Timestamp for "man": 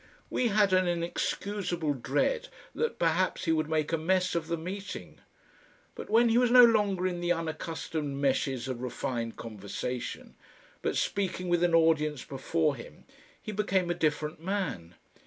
14.43-14.95